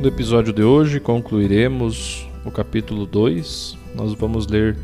No 0.00 0.08
episódio 0.08 0.50
de 0.50 0.62
hoje 0.62 0.98
concluiremos 0.98 2.26
o 2.42 2.50
capítulo 2.50 3.04
2. 3.04 3.76
Nós 3.94 4.14
vamos 4.14 4.46
ler 4.46 4.74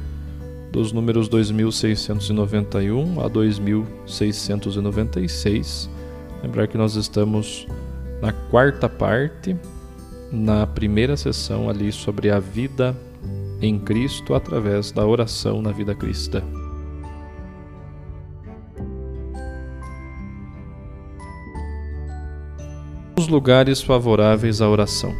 dos 0.71 0.93
números 0.93 1.27
2691 1.27 3.25
a 3.25 3.29
2696. 3.29 5.89
Lembrar 6.43 6.67
que 6.67 6.77
nós 6.77 6.97
estamos 6.97 7.67
na 8.21 8.31
quarta 8.31 8.91
parte, 8.91 9.57
na 10.31 10.67
primeira 10.67 11.17
sessão 11.17 11.71
ali 11.71 11.91
sobre 11.91 12.31
a 12.31 12.39
vida 12.39 12.95
em 13.63 13.79
Cristo 13.79 14.35
através 14.35 14.93
da 14.93 15.07
oração 15.07 15.63
na 15.63 15.73
vida 15.73 15.95
cristã. 15.95 16.43
Os 23.27 23.33
lugares 23.33 23.83
favoráveis 23.83 24.63
à 24.63 24.69
oração. 24.69 25.13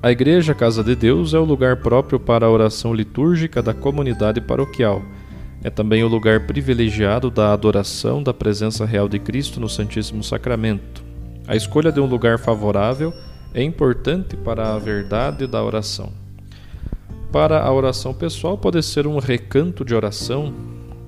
A 0.00 0.12
Igreja 0.12 0.54
Casa 0.54 0.84
de 0.84 0.94
Deus 0.94 1.34
é 1.34 1.38
o 1.40 1.44
lugar 1.44 1.78
próprio 1.78 2.20
para 2.20 2.46
a 2.46 2.48
oração 2.48 2.94
litúrgica 2.94 3.60
da 3.60 3.74
comunidade 3.74 4.40
paroquial. 4.40 5.02
É 5.64 5.70
também 5.70 6.04
o 6.04 6.08
lugar 6.08 6.46
privilegiado 6.46 7.32
da 7.32 7.52
adoração 7.52 8.22
da 8.22 8.32
presença 8.32 8.86
real 8.86 9.08
de 9.08 9.18
Cristo 9.18 9.58
no 9.58 9.68
Santíssimo 9.68 10.22
Sacramento. 10.22 11.02
A 11.48 11.56
escolha 11.56 11.90
de 11.90 11.98
um 11.98 12.06
lugar 12.06 12.38
favorável 12.38 13.12
é 13.52 13.60
importante 13.60 14.36
para 14.36 14.72
a 14.72 14.78
verdade 14.78 15.48
da 15.48 15.64
oração. 15.64 16.12
Para 17.32 17.60
a 17.60 17.72
oração 17.72 18.14
pessoal, 18.14 18.56
pode 18.56 18.80
ser 18.84 19.04
um 19.04 19.18
recanto 19.18 19.84
de 19.84 19.96
oração, 19.96 20.54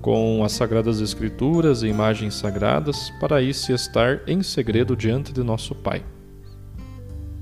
com 0.06 0.44
as 0.44 0.52
Sagradas 0.52 1.00
Escrituras 1.00 1.82
e 1.82 1.88
imagens 1.88 2.34
sagradas, 2.34 3.12
para 3.18 3.42
se 3.52 3.72
estar 3.72 4.20
em 4.28 4.40
segredo 4.40 4.94
diante 4.94 5.32
de 5.32 5.42
nosso 5.42 5.74
Pai. 5.74 6.00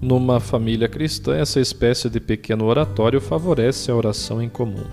Numa 0.01 0.41
família 0.41 0.89
cristã, 0.89 1.36
essa 1.36 1.61
espécie 1.61 2.08
de 2.08 2.19
pequeno 2.19 2.64
oratório 2.64 3.20
favorece 3.20 3.91
a 3.91 3.95
oração 3.95 4.41
em 4.41 4.48
comum. 4.48 4.86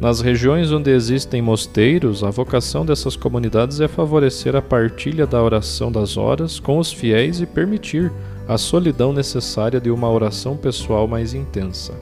Nas 0.00 0.20
regiões 0.20 0.72
onde 0.72 0.90
existem 0.90 1.40
mosteiros, 1.40 2.24
a 2.24 2.30
vocação 2.30 2.84
dessas 2.84 3.14
comunidades 3.14 3.80
é 3.80 3.86
favorecer 3.86 4.56
a 4.56 4.60
partilha 4.60 5.28
da 5.28 5.40
oração 5.40 5.92
das 5.92 6.16
horas 6.16 6.58
com 6.58 6.78
os 6.78 6.92
fiéis 6.92 7.40
e 7.40 7.46
permitir 7.46 8.10
a 8.48 8.58
solidão 8.58 9.12
necessária 9.12 9.80
de 9.80 9.92
uma 9.92 10.10
oração 10.10 10.56
pessoal 10.56 11.06
mais 11.06 11.34
intensa. 11.34 11.94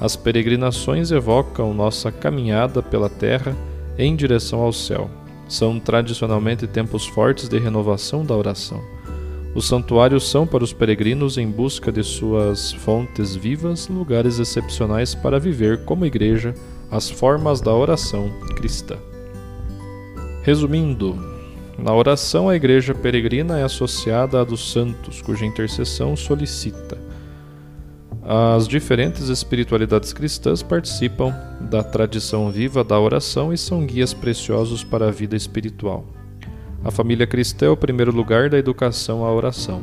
As 0.00 0.16
peregrinações 0.16 1.10
evocam 1.10 1.74
nossa 1.74 2.10
caminhada 2.10 2.82
pela 2.82 3.10
terra 3.10 3.54
em 3.98 4.14
direção 4.16 4.60
ao 4.60 4.72
céu. 4.72 5.10
São 5.48 5.78
tradicionalmente 5.78 6.66
tempos 6.66 7.06
fortes 7.06 7.48
de 7.48 7.58
renovação 7.58 8.24
da 8.24 8.34
oração. 8.34 8.80
Os 9.54 9.68
santuários 9.68 10.28
são 10.30 10.46
para 10.46 10.64
os 10.64 10.72
peregrinos 10.72 11.36
em 11.36 11.46
busca 11.46 11.92
de 11.92 12.02
suas 12.02 12.72
fontes 12.72 13.36
vivas, 13.36 13.86
lugares 13.88 14.38
excepcionais 14.38 15.14
para 15.14 15.38
viver 15.38 15.84
como 15.84 16.06
igreja 16.06 16.54
as 16.90 17.10
formas 17.10 17.60
da 17.60 17.74
oração 17.74 18.30
cristã. 18.56 18.96
Resumindo, 20.42 21.16
na 21.78 21.94
oração 21.94 22.48
a 22.48 22.56
igreja 22.56 22.94
peregrina 22.94 23.58
é 23.58 23.64
associada 23.64 24.40
à 24.40 24.44
dos 24.44 24.72
santos, 24.72 25.20
cuja 25.20 25.44
intercessão 25.44 26.16
solicita 26.16 27.11
as 28.24 28.68
diferentes 28.68 29.28
espiritualidades 29.28 30.12
cristãs 30.12 30.62
participam 30.62 31.34
da 31.60 31.82
tradição 31.82 32.52
viva 32.52 32.84
da 32.84 32.98
oração 32.98 33.52
e 33.52 33.58
são 33.58 33.84
guias 33.84 34.14
preciosos 34.14 34.84
para 34.84 35.08
a 35.08 35.10
vida 35.10 35.34
espiritual. 35.34 36.06
A 36.84 36.90
família 36.92 37.26
cristã 37.26 37.66
é 37.66 37.70
o 37.70 37.76
primeiro 37.76 38.12
lugar 38.12 38.48
da 38.48 38.56
educação 38.56 39.24
à 39.24 39.32
oração. 39.32 39.82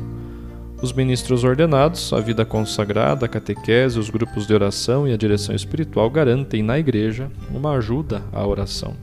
Os 0.80 0.90
ministros 0.94 1.44
ordenados, 1.44 2.14
a 2.14 2.20
vida 2.20 2.42
consagrada, 2.46 3.26
a 3.26 3.28
catequese, 3.28 3.98
os 3.98 4.08
grupos 4.08 4.46
de 4.46 4.54
oração 4.54 5.06
e 5.06 5.12
a 5.12 5.18
direção 5.18 5.54
espiritual 5.54 6.08
garantem 6.08 6.62
na 6.62 6.78
igreja 6.78 7.30
uma 7.50 7.72
ajuda 7.72 8.22
à 8.32 8.46
oração. 8.46 8.94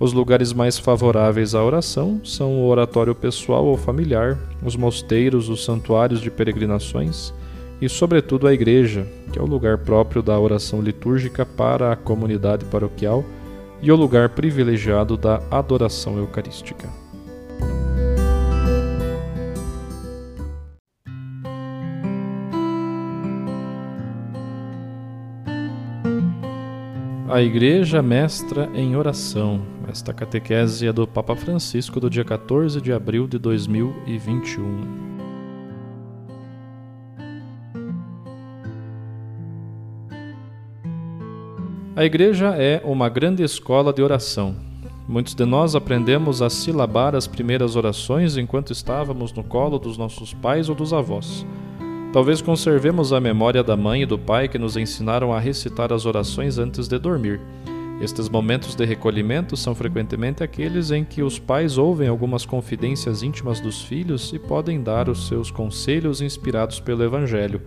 Os 0.00 0.12
lugares 0.12 0.52
mais 0.52 0.76
favoráveis 0.76 1.54
à 1.54 1.62
oração 1.62 2.20
são 2.24 2.54
o 2.54 2.66
oratório 2.66 3.14
pessoal 3.14 3.64
ou 3.64 3.76
familiar, 3.76 4.36
os 4.64 4.74
mosteiros, 4.74 5.48
os 5.48 5.64
santuários 5.64 6.20
de 6.20 6.32
peregrinações 6.32 7.32
e, 7.80 7.88
sobretudo, 7.88 8.46
a 8.46 8.52
igreja, 8.52 9.06
que 9.32 9.38
é 9.38 9.42
o 9.42 9.46
lugar 9.46 9.78
próprio 9.78 10.22
da 10.22 10.38
oração 10.38 10.82
litúrgica 10.82 11.46
para 11.46 11.92
a 11.92 11.96
comunidade 11.96 12.64
paroquial 12.66 13.24
e 13.82 13.90
o 13.90 13.96
lugar 13.96 14.30
privilegiado 14.30 15.16
da 15.16 15.40
adoração 15.50 16.18
eucarística. 16.18 16.88
A 27.30 27.40
Igreja 27.40 28.02
Mestra 28.02 28.68
em 28.74 28.96
Oração. 28.96 29.62
Esta 29.88 30.12
catequese 30.12 30.88
é 30.88 30.92
do 30.92 31.06
Papa 31.06 31.36
Francisco 31.36 32.00
do 32.00 32.10
dia 32.10 32.24
14 32.24 32.80
de 32.80 32.92
abril 32.92 33.28
de 33.28 33.38
2021. 33.38 35.09
A 42.00 42.04
igreja 42.06 42.54
é 42.56 42.80
uma 42.82 43.10
grande 43.10 43.42
escola 43.42 43.92
de 43.92 44.00
oração. 44.00 44.56
Muitos 45.06 45.34
de 45.34 45.44
nós 45.44 45.74
aprendemos 45.74 46.40
a 46.40 46.48
silabar 46.48 47.14
as 47.14 47.26
primeiras 47.26 47.76
orações 47.76 48.38
enquanto 48.38 48.72
estávamos 48.72 49.34
no 49.34 49.44
colo 49.44 49.78
dos 49.78 49.98
nossos 49.98 50.32
pais 50.32 50.70
ou 50.70 50.74
dos 50.74 50.94
avós. 50.94 51.44
Talvez 52.10 52.40
conservemos 52.40 53.12
a 53.12 53.20
memória 53.20 53.62
da 53.62 53.76
mãe 53.76 54.00
e 54.00 54.06
do 54.06 54.18
pai 54.18 54.48
que 54.48 54.58
nos 54.58 54.78
ensinaram 54.78 55.30
a 55.30 55.38
recitar 55.38 55.92
as 55.92 56.06
orações 56.06 56.56
antes 56.56 56.88
de 56.88 56.98
dormir. 56.98 57.38
Estes 58.00 58.30
momentos 58.30 58.74
de 58.74 58.86
recolhimento 58.86 59.54
são 59.54 59.74
frequentemente 59.74 60.42
aqueles 60.42 60.90
em 60.90 61.04
que 61.04 61.22
os 61.22 61.38
pais 61.38 61.76
ouvem 61.76 62.08
algumas 62.08 62.46
confidências 62.46 63.22
íntimas 63.22 63.60
dos 63.60 63.82
filhos 63.82 64.32
e 64.32 64.38
podem 64.38 64.82
dar 64.82 65.10
os 65.10 65.28
seus 65.28 65.50
conselhos 65.50 66.22
inspirados 66.22 66.80
pelo 66.80 67.04
Evangelho. 67.04 67.60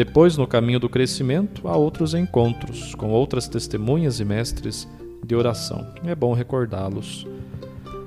Depois, 0.00 0.34
no 0.34 0.46
caminho 0.46 0.80
do 0.80 0.88
crescimento, 0.88 1.68
há 1.68 1.76
outros 1.76 2.14
encontros 2.14 2.94
com 2.94 3.10
outras 3.10 3.46
testemunhas 3.46 4.18
e 4.18 4.24
mestres 4.24 4.88
de 5.22 5.36
oração. 5.36 5.92
É 6.06 6.14
bom 6.14 6.32
recordá-los. 6.32 7.26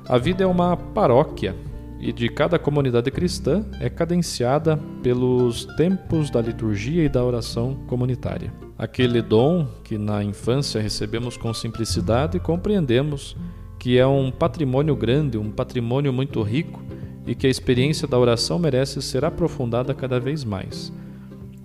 A 0.10 0.18
vida 0.18 0.44
é 0.44 0.48
uma 0.48 0.76
paróquia 0.76 1.56
e 2.00 2.12
de 2.12 2.30
cada 2.30 2.58
comunidade 2.58 3.12
cristã 3.12 3.64
é 3.80 3.92
cadenciada 3.92 4.76
pelos 5.04 5.66
tempos 5.78 6.32
da 6.32 6.42
liturgia 6.42 7.04
e 7.04 7.10
da 7.10 7.24
oração 7.24 7.76
comunitária. 7.86 8.52
Aquele 8.76 9.22
dom 9.22 9.68
que 9.84 9.96
na 9.96 10.24
infância 10.24 10.82
recebemos 10.82 11.38
com 11.38 11.54
simplicidade, 11.54 12.40
compreendemos 12.40 13.38
que 13.78 14.00
é 14.00 14.08
um 14.08 14.32
patrimônio 14.32 14.96
grande, 14.96 15.38
um 15.38 15.52
patrimônio 15.52 16.12
muito 16.12 16.42
rico 16.42 16.82
e 17.28 17.36
que 17.36 17.46
a 17.46 17.52
experiência 17.52 18.08
da 18.08 18.18
oração 18.18 18.58
merece 18.58 19.00
ser 19.00 19.24
aprofundada 19.24 19.94
cada 19.94 20.20
vez 20.20 20.44
mais. 20.44 20.92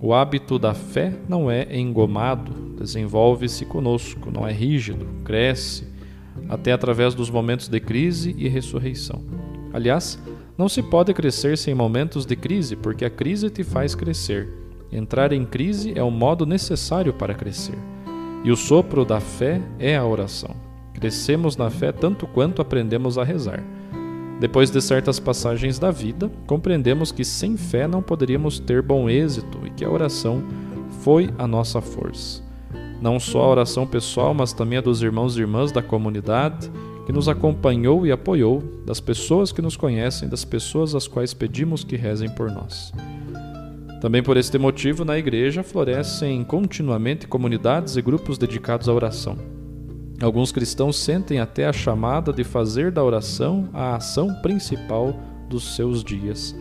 O 0.01 0.13
hábito 0.13 0.57
da 0.57 0.73
fé 0.73 1.13
não 1.27 1.51
é 1.51 1.77
engomado, 1.77 2.53
desenvolve-se 2.77 3.65
conosco, 3.65 4.31
não 4.31 4.47
é 4.47 4.53
rígido, 4.53 5.05
cresce, 5.25 5.85
até 6.47 6.71
através 6.71 7.13
dos 7.13 7.29
momentos 7.29 7.67
de 7.67 7.79
crise 7.81 8.33
e 8.37 8.47
ressurreição. 8.47 9.21
Aliás, 9.73 10.17
não 10.57 10.69
se 10.69 10.81
pode 10.81 11.13
crescer 11.13 11.57
sem 11.57 11.75
momentos 11.75 12.25
de 12.25 12.37
crise, 12.37 12.77
porque 12.77 13.03
a 13.03 13.09
crise 13.09 13.49
te 13.49 13.61
faz 13.61 13.93
crescer. 13.93 14.47
Entrar 14.89 15.33
em 15.33 15.45
crise 15.45 15.91
é 15.93 16.01
o 16.01 16.09
modo 16.09 16.45
necessário 16.45 17.13
para 17.13 17.33
crescer. 17.33 17.77
E 18.45 18.51
o 18.51 18.55
sopro 18.55 19.03
da 19.03 19.19
fé 19.19 19.61
é 19.77 19.97
a 19.97 20.05
oração. 20.05 20.55
Crescemos 20.93 21.57
na 21.57 21.69
fé 21.69 21.91
tanto 21.91 22.25
quanto 22.25 22.61
aprendemos 22.61 23.17
a 23.17 23.23
rezar. 23.23 23.61
Depois 24.39 24.71
de 24.71 24.81
certas 24.81 25.19
passagens 25.19 25.77
da 25.77 25.91
vida, 25.91 26.31
compreendemos 26.47 27.11
que 27.11 27.25
sem 27.25 27.57
fé 27.57 27.87
não 27.87 28.01
poderíamos 28.01 28.57
ter 28.57 28.81
bom 28.81 29.09
êxito 29.09 29.59
e 29.65 29.69
que 29.69 29.83
a 29.83 29.89
oração 29.89 30.41
foi 31.01 31.29
a 31.37 31.45
nossa 31.45 31.81
força. 31.81 32.41
Não 33.01 33.19
só 33.19 33.41
a 33.41 33.49
oração 33.49 33.85
pessoal, 33.85 34.33
mas 34.33 34.53
também 34.53 34.77
a 34.77 34.81
dos 34.81 35.01
irmãos 35.01 35.35
e 35.35 35.41
irmãs 35.41 35.71
da 35.71 35.81
comunidade, 35.81 36.71
que 37.05 37.11
nos 37.11 37.27
acompanhou 37.27 38.05
e 38.05 38.11
apoiou, 38.11 38.61
das 38.85 38.99
pessoas 38.99 39.51
que 39.51 39.61
nos 39.61 39.75
conhecem, 39.75 40.29
das 40.29 40.45
pessoas 40.45 40.95
às 40.95 41.07
quais 41.07 41.33
pedimos 41.33 41.83
que 41.83 41.95
rezem 41.95 42.29
por 42.29 42.51
nós. 42.51 42.93
Também 43.99 44.23
por 44.23 44.37
este 44.37 44.57
motivo, 44.57 45.03
na 45.03 45.17
igreja 45.17 45.63
florescem 45.63 46.43
continuamente 46.45 47.27
comunidades 47.27 47.97
e 47.97 48.01
grupos 48.01 48.37
dedicados 48.37 48.87
à 48.87 48.93
oração. 48.93 49.58
Alguns 50.21 50.51
cristãos 50.51 50.97
sentem 50.97 51.39
até 51.39 51.65
a 51.65 51.73
chamada 51.73 52.33
de 52.33 52.43
fazer 52.43 52.91
da 52.91 53.03
oração 53.03 53.69
a 53.73 53.95
ação 53.95 54.33
principal 54.41 55.17
dos 55.47 55.75
seus 55.75 56.03
dias. 56.03 56.53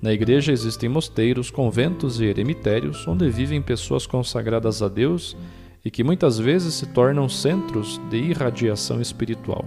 Na 0.00 0.12
igreja 0.12 0.50
existem 0.50 0.88
mosteiros, 0.88 1.50
conventos 1.50 2.20
e 2.20 2.24
eremitérios 2.24 3.06
onde 3.06 3.28
vivem 3.28 3.60
pessoas 3.60 4.06
consagradas 4.06 4.82
a 4.82 4.88
Deus 4.88 5.36
e 5.84 5.90
que 5.90 6.02
muitas 6.02 6.38
vezes 6.38 6.72
se 6.72 6.86
tornam 6.86 7.28
centros 7.28 8.00
de 8.08 8.16
irradiação 8.16 8.98
espiritual. 9.00 9.66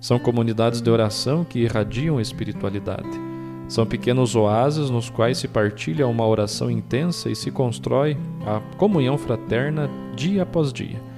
São 0.00 0.16
comunidades 0.16 0.80
de 0.80 0.88
oração 0.88 1.44
que 1.44 1.58
irradiam 1.58 2.20
espiritualidade. 2.20 3.26
São 3.66 3.84
pequenos 3.84 4.36
oásis 4.36 4.88
nos 4.88 5.10
quais 5.10 5.38
se 5.38 5.48
partilha 5.48 6.06
uma 6.06 6.24
oração 6.24 6.70
intensa 6.70 7.28
e 7.28 7.34
se 7.34 7.50
constrói 7.50 8.16
a 8.46 8.60
comunhão 8.76 9.18
fraterna 9.18 9.90
dia 10.14 10.44
após 10.44 10.72
dia. 10.72 11.15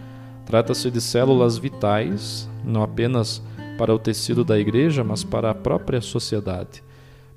Trata-se 0.49 0.91
de 0.91 0.99
células 0.99 1.59
vitais, 1.59 2.49
não 2.65 2.83
apenas 2.83 3.43
para 3.77 3.95
o 3.95 3.99
tecido 3.99 4.43
da 4.43 4.59
igreja, 4.59 5.05
mas 5.05 5.23
para 5.23 5.51
a 5.51 5.55
própria 5.55 6.01
sociedade. 6.01 6.83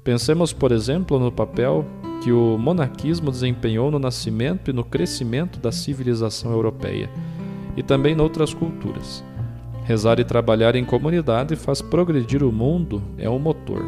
Pensemos, 0.01 0.53
por 0.53 0.71
exemplo, 0.71 1.19
no 1.19 1.29
papel 1.29 1.85
que 2.23 2.31
o 2.31 2.57
monarquismo 2.57 3.29
desempenhou 3.29 3.91
no 3.91 3.99
nascimento 3.99 4.71
e 4.71 4.73
no 4.73 4.85
crescimento 4.85 5.59
da 5.59 5.73
civilização 5.73 6.53
europeia, 6.53 7.09
e 7.75 7.83
também 7.83 8.15
noutras 8.15 8.53
culturas. 8.53 9.21
Rezar 9.83 10.17
e 10.21 10.23
trabalhar 10.23 10.77
em 10.77 10.85
comunidade 10.85 11.57
faz 11.57 11.81
progredir 11.81 12.41
o 12.41 12.51
mundo, 12.51 13.03
é 13.17 13.27
o 13.27 13.33
um 13.33 13.39
motor. 13.39 13.83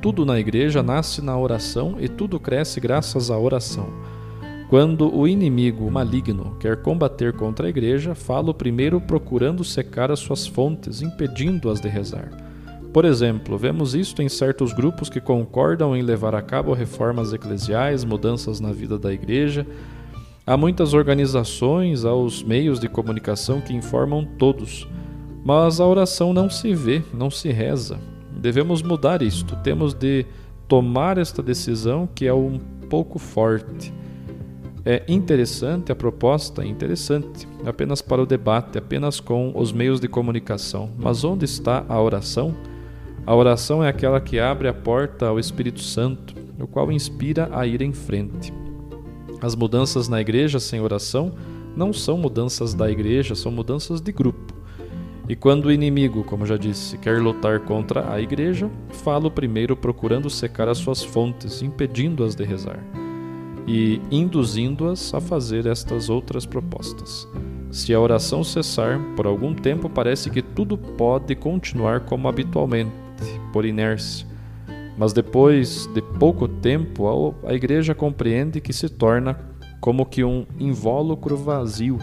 Tudo 0.00 0.24
na 0.24 0.40
igreja 0.40 0.82
nasce 0.82 1.20
na 1.20 1.36
oração 1.36 1.96
e 2.00 2.08
tudo 2.08 2.40
cresce 2.40 2.80
graças 2.80 3.30
à 3.30 3.38
oração. 3.38 3.90
Quando 4.72 5.14
o 5.14 5.28
inimigo 5.28 5.90
maligno 5.90 6.56
quer 6.58 6.80
combater 6.80 7.34
contra 7.34 7.66
a 7.66 7.68
igreja, 7.68 8.14
falo 8.14 8.54
primeiro 8.54 8.98
procurando 8.98 9.62
secar 9.62 10.10
as 10.10 10.20
suas 10.20 10.46
fontes, 10.46 11.02
impedindo-as 11.02 11.78
de 11.78 11.88
rezar. 11.88 12.30
Por 12.90 13.04
exemplo, 13.04 13.58
vemos 13.58 13.94
isto 13.94 14.22
em 14.22 14.30
certos 14.30 14.72
grupos 14.72 15.10
que 15.10 15.20
concordam 15.20 15.94
em 15.94 16.00
levar 16.00 16.34
a 16.34 16.40
cabo 16.40 16.72
reformas 16.72 17.34
eclesiais, 17.34 18.02
mudanças 18.02 18.60
na 18.60 18.72
vida 18.72 18.98
da 18.98 19.12
igreja. 19.12 19.66
Há 20.46 20.56
muitas 20.56 20.94
organizações, 20.94 22.06
há 22.06 22.14
os 22.14 22.42
meios 22.42 22.80
de 22.80 22.88
comunicação 22.88 23.60
que 23.60 23.74
informam 23.74 24.24
todos, 24.38 24.88
mas 25.44 25.80
a 25.80 25.86
oração 25.86 26.32
não 26.32 26.48
se 26.48 26.74
vê, 26.74 27.02
não 27.12 27.30
se 27.30 27.50
reza. 27.50 28.00
Devemos 28.34 28.80
mudar 28.80 29.20
isto, 29.20 29.54
temos 29.56 29.92
de 29.92 30.24
tomar 30.66 31.18
esta 31.18 31.42
decisão 31.42 32.08
que 32.14 32.26
é 32.26 32.32
um 32.32 32.58
pouco 32.88 33.18
forte. 33.18 33.92
É 34.84 35.04
interessante 35.06 35.92
a 35.92 35.94
proposta, 35.94 36.64
é 36.64 36.66
interessante, 36.66 37.46
apenas 37.64 38.02
para 38.02 38.20
o 38.20 38.26
debate, 38.26 38.78
apenas 38.78 39.20
com 39.20 39.52
os 39.54 39.70
meios 39.72 40.00
de 40.00 40.08
comunicação. 40.08 40.90
Mas 40.98 41.22
onde 41.22 41.44
está 41.44 41.84
a 41.88 42.02
oração? 42.02 42.52
A 43.24 43.32
oração 43.32 43.84
é 43.84 43.88
aquela 43.88 44.20
que 44.20 44.40
abre 44.40 44.66
a 44.66 44.74
porta 44.74 45.28
ao 45.28 45.38
Espírito 45.38 45.80
Santo, 45.80 46.34
o 46.58 46.66
qual 46.66 46.90
inspira 46.90 47.48
a 47.52 47.64
ir 47.64 47.80
em 47.80 47.92
frente. 47.92 48.52
As 49.40 49.54
mudanças 49.54 50.08
na 50.08 50.20
igreja 50.20 50.58
sem 50.58 50.80
oração 50.80 51.32
não 51.76 51.92
são 51.92 52.18
mudanças 52.18 52.74
da 52.74 52.90
igreja, 52.90 53.36
são 53.36 53.52
mudanças 53.52 54.00
de 54.00 54.10
grupo. 54.10 54.52
E 55.28 55.36
quando 55.36 55.66
o 55.66 55.72
inimigo, 55.72 56.24
como 56.24 56.44
já 56.44 56.56
disse, 56.56 56.98
quer 56.98 57.20
lutar 57.20 57.60
contra 57.60 58.12
a 58.12 58.20
igreja, 58.20 58.68
falo 58.90 59.30
primeiro 59.30 59.76
procurando 59.76 60.28
secar 60.28 60.68
as 60.68 60.78
suas 60.78 61.04
fontes, 61.04 61.62
impedindo-as 61.62 62.34
de 62.34 62.42
rezar 62.42 63.01
e 63.66 64.00
induzindo-as 64.10 65.14
a 65.14 65.20
fazer 65.20 65.66
estas 65.66 66.08
outras 66.10 66.44
propostas. 66.46 67.28
Se 67.70 67.94
a 67.94 68.00
oração 68.00 68.44
cessar, 68.44 69.00
por 69.16 69.26
algum 69.26 69.54
tempo 69.54 69.88
parece 69.88 70.28
que 70.30 70.42
tudo 70.42 70.76
pode 70.76 71.34
continuar 71.34 72.00
como 72.00 72.28
habitualmente, 72.28 72.92
por 73.52 73.64
inércia. 73.64 74.26
Mas 74.98 75.12
depois 75.12 75.86
de 75.94 76.02
pouco 76.02 76.46
tempo, 76.46 77.34
a 77.44 77.54
igreja 77.54 77.94
compreende 77.94 78.60
que 78.60 78.72
se 78.72 78.88
torna 78.88 79.38
como 79.80 80.04
que 80.04 80.22
um 80.22 80.44
invólucro 80.60 81.36
vazio 81.36 81.98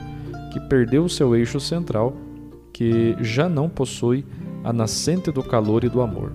que 0.51 0.59
perdeu 0.61 1.07
seu 1.07 1.35
eixo 1.35 1.59
central, 1.59 2.15
que 2.73 3.15
já 3.21 3.47
não 3.47 3.69
possui 3.69 4.25
a 4.63 4.73
nascente 4.73 5.31
do 5.31 5.43
calor 5.43 5.83
e 5.83 5.89
do 5.89 6.01
amor. 6.01 6.33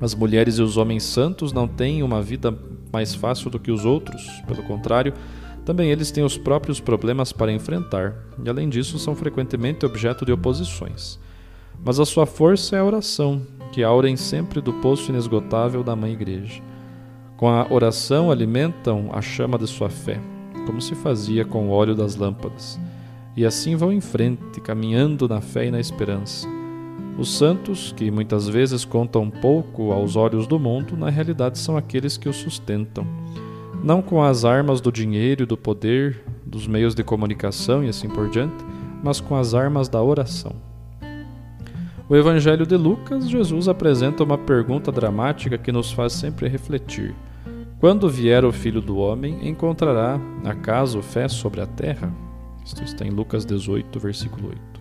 As 0.00 0.14
mulheres 0.14 0.58
e 0.58 0.62
os 0.62 0.76
homens 0.76 1.02
santos 1.02 1.52
não 1.52 1.68
têm 1.68 2.02
uma 2.02 2.22
vida 2.22 2.56
mais 2.92 3.14
fácil 3.14 3.50
do 3.50 3.58
que 3.58 3.70
os 3.70 3.84
outros, 3.84 4.26
pelo 4.46 4.62
contrário, 4.62 5.12
também 5.64 5.90
eles 5.90 6.10
têm 6.10 6.24
os 6.24 6.38
próprios 6.38 6.80
problemas 6.80 7.32
para 7.32 7.52
enfrentar, 7.52 8.14
e 8.42 8.48
além 8.48 8.68
disso 8.68 8.98
são 8.98 9.14
frequentemente 9.14 9.84
objeto 9.84 10.24
de 10.24 10.32
oposições. 10.32 11.18
Mas 11.84 12.00
a 12.00 12.06
sua 12.06 12.26
força 12.26 12.76
é 12.76 12.80
a 12.80 12.84
oração, 12.84 13.42
que 13.72 13.82
aurem 13.82 14.16
sempre 14.16 14.60
do 14.60 14.72
poço 14.74 15.10
inesgotável 15.10 15.84
da 15.84 15.94
Mãe 15.94 16.12
Igreja. 16.12 16.62
Com 17.36 17.48
a 17.48 17.66
oração 17.70 18.30
alimentam 18.30 19.10
a 19.12 19.20
chama 19.20 19.58
de 19.58 19.66
sua 19.66 19.90
fé, 19.90 20.20
como 20.66 20.80
se 20.80 20.94
fazia 20.94 21.44
com 21.44 21.68
o 21.68 21.70
óleo 21.70 21.94
das 21.94 22.16
lâmpadas, 22.16 22.80
e 23.36 23.44
assim 23.44 23.76
vão 23.76 23.92
em 23.92 24.00
frente, 24.00 24.60
caminhando 24.60 25.28
na 25.28 25.40
fé 25.40 25.66
e 25.66 25.70
na 25.70 25.78
esperança 25.78 26.57
os 27.18 27.36
santos, 27.36 27.92
que 27.96 28.12
muitas 28.12 28.48
vezes 28.48 28.84
contam 28.84 29.28
pouco 29.28 29.90
aos 29.90 30.14
olhos 30.14 30.46
do 30.46 30.58
mundo, 30.58 30.96
na 30.96 31.10
realidade 31.10 31.58
são 31.58 31.76
aqueles 31.76 32.16
que 32.16 32.28
o 32.28 32.32
sustentam. 32.32 33.04
Não 33.82 34.00
com 34.00 34.22
as 34.22 34.44
armas 34.44 34.80
do 34.80 34.92
dinheiro 34.92 35.42
e 35.42 35.46
do 35.46 35.56
poder, 35.56 36.24
dos 36.46 36.68
meios 36.68 36.94
de 36.94 37.02
comunicação 37.02 37.82
e 37.82 37.88
assim 37.88 38.08
por 38.08 38.30
diante, 38.30 38.64
mas 39.02 39.20
com 39.20 39.34
as 39.34 39.52
armas 39.52 39.88
da 39.88 40.00
oração. 40.00 40.52
O 42.08 42.14
Evangelho 42.14 42.64
de 42.64 42.76
Lucas, 42.76 43.28
Jesus 43.28 43.66
apresenta 43.66 44.22
uma 44.22 44.38
pergunta 44.38 44.92
dramática 44.92 45.58
que 45.58 45.72
nos 45.72 45.90
faz 45.90 46.12
sempre 46.12 46.48
refletir. 46.48 47.14
Quando 47.80 48.08
vier 48.08 48.44
o 48.44 48.52
Filho 48.52 48.80
do 48.80 48.96
Homem, 48.96 49.48
encontrará 49.48 50.20
acaso 50.44 51.02
fé 51.02 51.28
sobre 51.28 51.60
a 51.60 51.66
terra? 51.66 52.12
Isto 52.64 52.82
está 52.82 53.04
em 53.04 53.10
Lucas 53.10 53.44
18, 53.44 53.98
versículo 54.00 54.48
8. 54.48 54.77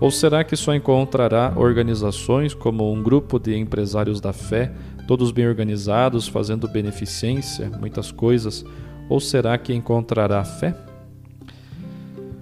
Ou 0.00 0.10
será 0.10 0.42
que 0.42 0.56
só 0.56 0.74
encontrará 0.74 1.52
organizações 1.56 2.52
como 2.52 2.92
um 2.92 3.02
grupo 3.02 3.38
de 3.38 3.56
empresários 3.56 4.20
da 4.20 4.32
fé, 4.32 4.72
todos 5.06 5.30
bem 5.30 5.46
organizados, 5.46 6.26
fazendo 6.26 6.68
beneficência, 6.68 7.70
muitas 7.80 8.10
coisas? 8.10 8.64
Ou 9.08 9.20
será 9.20 9.56
que 9.56 9.72
encontrará 9.72 10.42
fé? 10.44 10.74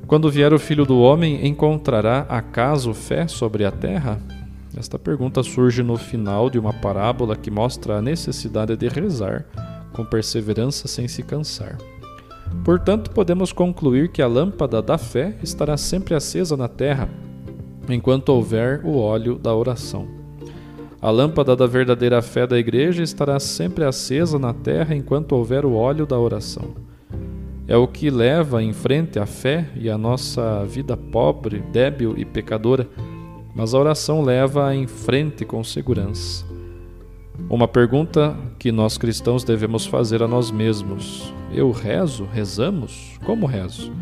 Quando 0.06 0.30
vier 0.30 0.52
o 0.52 0.59
Filho 0.59 0.85
do 0.85 0.99
Homem, 1.00 1.47
encontrará 1.47 2.26
acaso 2.28 2.92
fé 2.94 3.26
sobre 3.28 3.64
a 3.64 3.71
terra? 3.71 4.21
Esta 4.76 4.99
pergunta 4.99 5.42
surge 5.42 5.82
no 5.82 5.97
final 5.97 6.49
de 6.49 6.59
uma 6.59 6.73
parábola 6.73 7.37
que 7.37 7.50
mostra 7.50 7.99
a 7.99 8.02
necessidade 8.02 8.76
de 8.76 8.88
rezar 8.88 9.44
com 9.92 10.04
perseverança 10.04 10.88
sem 10.88 11.06
se 11.06 11.23
cansar. 11.23 11.76
Portanto, 12.64 13.11
podemos 13.11 13.52
concluir 13.52 14.11
que 14.11 14.23
a 14.23 14.26
lâmpada 14.26 14.80
da 14.80 14.97
fé 14.97 15.37
estará 15.42 15.76
sempre 15.76 16.14
acesa 16.14 16.56
na 16.56 16.68
terra 16.68 17.09
enquanto 17.92 18.30
houver 18.30 18.80
o 18.84 18.96
óleo 18.96 19.38
da 19.38 19.54
oração. 19.54 20.08
A 21.00 21.11
lâmpada 21.11 21.56
da 21.56 21.66
verdadeira 21.66 22.22
fé 22.22 22.46
da 22.46 22.58
igreja 22.58 23.02
estará 23.02 23.40
sempre 23.40 23.84
acesa 23.84 24.38
na 24.38 24.54
terra 24.54 24.94
enquanto 24.94 25.32
houver 25.32 25.64
o 25.64 25.75
óleo 25.75 26.06
da 26.06 26.18
oração. 26.18 26.75
É 27.66 27.76
o 27.76 27.88
que 27.88 28.08
leva 28.08 28.62
em 28.62 28.72
frente 28.72 29.18
a 29.18 29.26
fé 29.26 29.68
e 29.75 29.90
a 29.90 29.99
nossa 29.99 30.64
vida 30.64 30.96
pobre, 30.96 31.61
débil 31.72 32.14
e 32.16 32.25
pecadora, 32.25 32.88
mas 33.54 33.75
a 33.75 33.78
oração 33.78 34.22
leva 34.22 34.75
em 34.75 34.87
frente 34.87 35.44
com 35.44 35.64
segurança. 35.64 36.44
Uma 37.50 37.66
pergunta 37.66 38.37
que 38.58 38.70
nós 38.70 38.96
cristãos 38.96 39.42
devemos 39.42 39.84
fazer 39.84 40.22
a 40.22 40.28
nós 40.28 40.50
mesmos: 40.50 41.32
Eu 41.52 41.70
rezo? 41.70 42.28
Rezamos? 42.32 43.18
Como 43.25 43.46
rezo? 43.46 43.92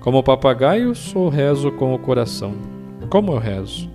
Como 0.00 0.22
papagaios 0.22 1.14
ou 1.14 1.28
rezo 1.28 1.70
com 1.70 1.94
o 1.94 1.98
coração? 1.98 2.81
Como 3.12 3.30
eu 3.32 3.38
rezo? 3.38 3.90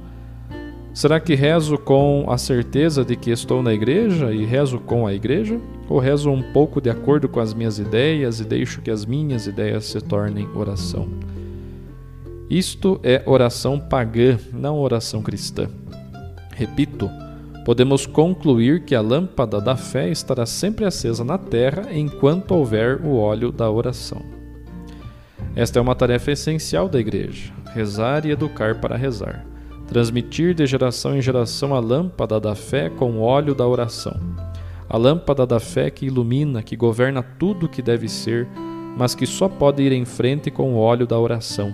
Será 0.93 1.19
que 1.19 1.33
rezo 1.33 1.75
com 1.75 2.27
a 2.29 2.38
certeza 2.38 3.03
de 3.03 3.15
que 3.15 3.31
estou 3.31 3.63
na 3.63 3.74
igreja 3.74 4.31
e 4.31 4.45
rezo 4.45 4.77
com 4.77 5.07
a 5.07 5.13
igreja? 5.15 5.59
Ou 5.89 5.97
rezo 5.97 6.29
um 6.29 6.43
pouco 6.53 6.79
de 6.79 6.91
acordo 6.91 7.27
com 7.27 7.39
as 7.39 7.51
minhas 7.51 7.79
ideias 7.79 8.39
e 8.39 8.45
deixo 8.45 8.79
que 8.79 8.91
as 8.91 9.07
minhas 9.07 9.47
ideias 9.47 9.86
se 9.86 10.00
tornem 10.01 10.47
oração? 10.53 11.09
Isto 12.47 13.00
é 13.01 13.24
oração 13.25 13.79
pagã, 13.79 14.38
não 14.53 14.77
oração 14.77 15.24
cristã. 15.24 15.67
Repito, 16.53 17.09
podemos 17.65 18.05
concluir 18.05 18.86
que 18.86 18.93
a 18.93 19.01
lâmpada 19.01 19.59
da 19.59 19.75
fé 19.75 20.12
estará 20.12 20.45
sempre 20.45 20.86
acesa 20.86 21.24
na 21.24 21.39
terra 21.39 21.88
enquanto 21.91 22.51
houver 22.51 23.03
o 23.03 23.15
óleo 23.15 23.51
da 23.51 23.67
oração. 23.67 24.21
Esta 25.55 25.79
é 25.79 25.81
uma 25.81 25.95
tarefa 25.95 26.33
essencial 26.33 26.88
da 26.88 27.00
igreja: 27.00 27.57
rezar 27.77 28.25
e 28.25 28.31
educar 28.31 28.81
para 28.81 28.98
rezar 28.98 29.46
transmitir 29.88 30.53
de 30.53 30.67
geração 30.67 31.17
em 31.17 31.22
geração 31.22 31.74
a 31.74 31.79
lâmpada 31.79 32.39
da 32.39 32.53
fé 32.53 32.89
com 32.89 33.12
o 33.13 33.22
óleo 33.22 33.55
da 33.55 33.65
oração. 33.65 34.19
A 34.89 34.98
lâmpada 34.98 35.46
da 35.46 35.60
fé 35.60 35.89
que 35.89 36.05
ilumina, 36.05 36.62
que 36.62 36.75
governa 36.75 37.24
tudo 37.24 37.65
o 37.65 37.69
que 37.69 37.81
deve 37.81 38.07
ser, 38.07 38.48
mas 38.98 39.15
que 39.15 39.25
só 39.25 39.48
pode 39.48 39.81
ir 39.81 39.91
em 39.91 40.05
frente 40.05 40.51
com 40.51 40.74
o 40.74 40.77
óleo 40.77 41.07
da 41.07 41.17
oração. 41.17 41.74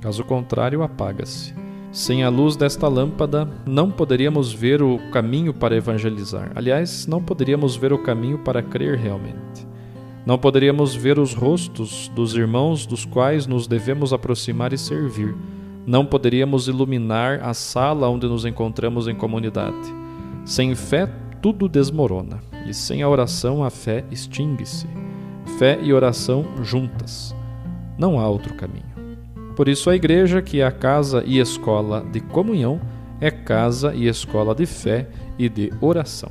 Caso 0.00 0.24
contrário, 0.24 0.82
apaga-se. 0.82 1.54
Sem 1.92 2.22
a 2.22 2.28
luz 2.28 2.54
desta 2.54 2.86
lâmpada, 2.86 3.48
não 3.66 3.90
poderíamos 3.90 4.52
ver 4.52 4.80
o 4.80 4.98
caminho 5.10 5.52
para 5.52 5.76
evangelizar. 5.76 6.52
Aliás, 6.54 7.06
não 7.06 7.20
poderíamos 7.20 7.74
ver 7.74 7.92
o 7.92 7.98
caminho 7.98 8.38
para 8.38 8.62
crer 8.62 8.96
realmente. 8.96 9.49
Não 10.26 10.38
poderíamos 10.38 10.94
ver 10.94 11.18
os 11.18 11.34
rostos 11.34 12.08
dos 12.14 12.34
irmãos 12.34 12.86
dos 12.86 13.04
quais 13.04 13.46
nos 13.46 13.66
devemos 13.66 14.12
aproximar 14.12 14.72
e 14.72 14.78
servir 14.78 15.34
não 15.86 16.04
poderíamos 16.04 16.68
iluminar 16.68 17.40
a 17.42 17.54
sala 17.54 18.08
onde 18.08 18.26
nos 18.26 18.44
encontramos 18.44 19.08
em 19.08 19.14
comunidade. 19.14 19.92
Sem 20.44 20.74
fé, 20.74 21.10
tudo 21.40 21.68
desmorona, 21.68 22.40
e 22.66 22.74
sem 22.74 23.02
a 23.02 23.08
oração, 23.08 23.64
a 23.64 23.70
fé 23.70 24.04
extingue-se. 24.10 24.86
Fé 25.58 25.78
e 25.82 25.92
oração 25.92 26.44
juntas. 26.62 27.34
Não 27.98 28.20
há 28.20 28.28
outro 28.28 28.54
caminho. 28.54 28.84
Por 29.56 29.68
isso, 29.68 29.90
a 29.90 29.96
igreja, 29.96 30.40
que 30.40 30.60
é 30.60 30.64
a 30.64 30.72
casa 30.72 31.24
e 31.26 31.38
escola 31.38 32.04
de 32.12 32.20
comunhão, 32.20 32.80
é 33.20 33.30
casa 33.30 33.94
e 33.94 34.06
escola 34.06 34.54
de 34.54 34.66
fé 34.66 35.08
e 35.38 35.48
de 35.48 35.72
oração. 35.80 36.30